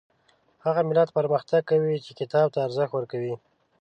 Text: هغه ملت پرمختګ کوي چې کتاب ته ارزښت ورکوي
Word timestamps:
هغه 0.65 0.81
ملت 0.89 1.09
پرمختګ 1.17 1.61
کوي 1.71 1.95
چې 2.05 2.11
کتاب 2.19 2.47
ته 2.53 2.59
ارزښت 2.67 2.91
ورکوي 2.93 3.35